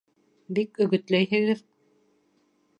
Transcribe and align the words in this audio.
Бик 0.59 0.81
өгөтләйһегеҙ... 0.87 1.63